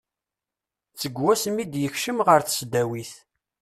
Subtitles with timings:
[1.01, 3.13] Seg wasmi i d-yekcem ɣer tesdawit.